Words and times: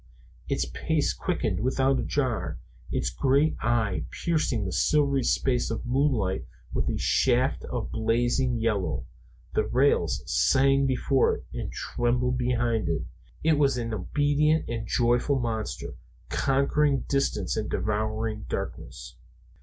Its 0.49 0.65
pace 0.65 1.13
quickened 1.13 1.59
without 1.59 1.99
a 1.99 2.03
jar; 2.03 2.57
its 2.91 3.11
great 3.11 3.55
eye 3.61 4.03
pierced 4.09 4.49
the 4.49 4.71
silvery 4.71 5.23
space 5.23 5.69
of 5.69 5.85
moonlight 5.85 6.43
with 6.73 6.89
a 6.89 6.97
shaft 6.97 7.63
of 7.65 7.91
blazing 7.91 8.57
yellow; 8.57 9.05
the 9.53 9.63
rails 9.63 10.23
sang 10.25 10.87
before 10.87 11.35
it 11.35 11.45
and 11.53 11.71
trembled 11.71 12.35
behind 12.39 12.89
it; 12.89 13.03
it 13.43 13.59
was 13.59 13.77
an 13.77 13.93
obedient 13.93 14.67
and 14.67 14.87
joyful 14.87 15.37
monster, 15.37 15.93
conquering 16.29 17.01
distance 17.01 17.55
and 17.55 17.69
devouring 17.69 18.47
darkness. 18.49 19.17